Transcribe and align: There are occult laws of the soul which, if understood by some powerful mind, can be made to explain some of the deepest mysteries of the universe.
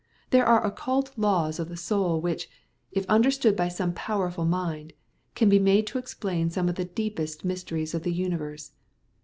There 0.31 0.47
are 0.47 0.65
occult 0.65 1.11
laws 1.15 1.59
of 1.59 1.69
the 1.69 1.77
soul 1.77 2.19
which, 2.21 2.49
if 2.91 3.05
understood 3.05 3.55
by 3.55 3.67
some 3.67 3.93
powerful 3.93 4.45
mind, 4.45 4.93
can 5.35 5.47
be 5.47 5.59
made 5.59 5.85
to 5.85 5.99
explain 5.99 6.49
some 6.49 6.67
of 6.67 6.73
the 6.73 6.85
deepest 6.85 7.45
mysteries 7.45 7.93
of 7.93 8.01
the 8.01 8.11
universe. 8.11 8.71